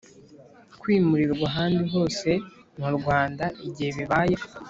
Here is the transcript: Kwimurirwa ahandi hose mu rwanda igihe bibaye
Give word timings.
Kwimurirwa 0.79 1.45
ahandi 1.51 1.83
hose 1.93 2.29
mu 2.79 2.89
rwanda 2.97 3.45
igihe 3.67 3.91
bibaye 3.97 4.35